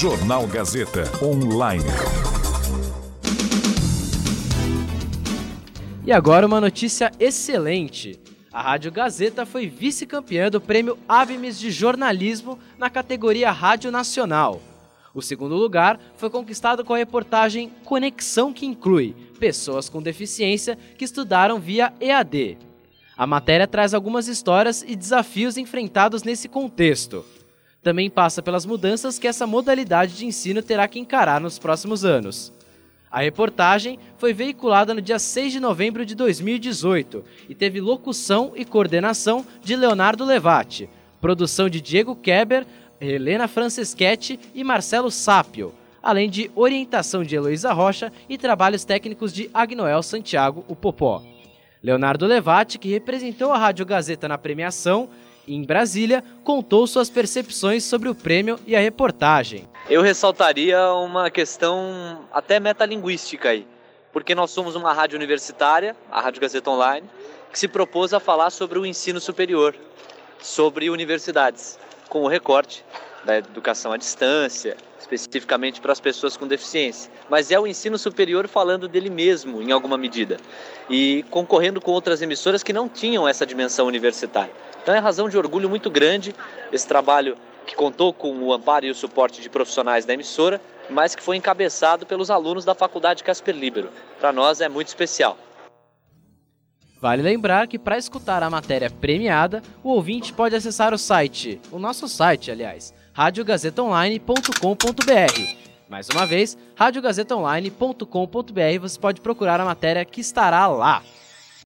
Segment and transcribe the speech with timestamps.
[0.00, 1.84] Jornal Gazeta Online.
[6.04, 8.18] E agora uma notícia excelente.
[8.52, 14.60] A Rádio Gazeta foi vice-campeã do Prêmio Avimes de Jornalismo na categoria Rádio Nacional.
[15.14, 21.04] O segundo lugar foi conquistado com a reportagem Conexão que inclui pessoas com deficiência que
[21.04, 22.58] estudaram via EAD.
[23.16, 27.24] A matéria traz algumas histórias e desafios enfrentados nesse contexto.
[27.84, 32.50] Também passa pelas mudanças que essa modalidade de ensino terá que encarar nos próximos anos.
[33.10, 38.64] A reportagem foi veiculada no dia 6 de novembro de 2018 e teve locução e
[38.64, 40.88] coordenação de Leonardo Levati,
[41.20, 42.66] produção de Diego Keber,
[42.98, 49.50] Helena Franceschetti e Marcelo Sápio, além de orientação de Heloísa Rocha e trabalhos técnicos de
[49.52, 51.22] Agnoel Santiago, o Popó.
[51.82, 55.10] Leonardo Levati, que representou a Rádio Gazeta na premiação,
[55.46, 59.68] em Brasília, contou suas percepções sobre o prêmio e a reportagem.
[59.88, 63.66] Eu ressaltaria uma questão até metalinguística aí,
[64.12, 67.08] porque nós somos uma rádio universitária, a Rádio Gazeta Online,
[67.52, 69.74] que se propôs a falar sobre o ensino superior,
[70.40, 72.84] sobre universidades, com o recorte
[73.24, 78.46] da educação à distância, especificamente para as pessoas com deficiência, mas é o ensino superior
[78.48, 80.38] falando dele mesmo, em alguma medida,
[80.88, 84.52] e concorrendo com outras emissoras que não tinham essa dimensão universitária.
[84.82, 86.34] Então é razão de orgulho muito grande
[86.72, 87.36] esse trabalho
[87.66, 91.36] que contou com o amparo e o suporte de profissionais da emissora, mas que foi
[91.36, 93.88] encabeçado pelos alunos da Faculdade Casper Libero.
[94.20, 95.38] Para nós é muito especial.
[97.00, 101.78] Vale lembrar que para escutar a matéria premiada, o ouvinte pode acessar o site, o
[101.78, 105.56] nosso site, aliás, radiogazetaonline.com.br.
[105.88, 111.00] Mais uma vez, radiogazetaonline.com.br você pode procurar a matéria que estará lá.